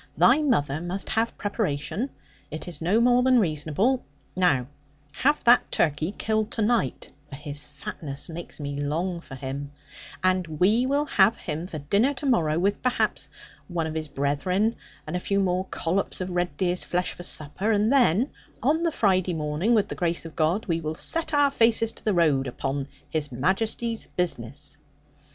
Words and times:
Thy 0.17 0.41
mother 0.41 0.81
must 0.81 1.09
have 1.09 1.37
preparation: 1.37 2.09
it 2.49 2.67
is 2.67 2.81
no 2.81 2.99
more 2.99 3.21
than 3.21 3.37
reasonable. 3.37 4.03
Now, 4.35 4.65
have 5.11 5.43
that 5.43 5.71
turkey 5.71 6.11
killed 6.17 6.49
to 6.53 6.63
night 6.63 7.11
(for 7.29 7.35
his 7.35 7.67
fatness 7.67 8.27
makes 8.27 8.59
me 8.59 8.73
long 8.75 9.19
for 9.19 9.35
him), 9.35 9.69
and 10.23 10.47
we 10.59 10.87
will 10.87 11.05
have 11.05 11.35
him 11.35 11.67
for 11.67 11.77
dinner 11.77 12.15
to 12.15 12.25
morrow, 12.25 12.57
with, 12.57 12.81
perhaps, 12.81 13.29
one 13.67 13.85
of 13.85 13.93
his 13.93 14.07
brethren; 14.07 14.75
and 15.05 15.15
a 15.15 15.19
few 15.19 15.39
more 15.39 15.65
collops 15.65 16.19
of 16.19 16.31
red 16.31 16.57
deer's 16.57 16.83
flesh 16.83 17.11
for 17.13 17.21
supper, 17.21 17.71
and 17.71 17.93
then 17.93 18.31
on 18.63 18.81
the 18.81 18.91
Friday 18.91 19.35
morning, 19.35 19.75
with 19.75 19.87
the 19.87 19.93
grace 19.93 20.25
of 20.25 20.35
God, 20.35 20.65
we 20.65 20.81
will 20.81 20.95
set 20.95 21.31
our 21.31 21.51
faces 21.51 21.91
to 21.91 22.03
the 22.03 22.15
road, 22.15 22.47
upon 22.47 22.87
His 23.07 23.31
Majesty's 23.31 24.07
business.' 24.15 24.79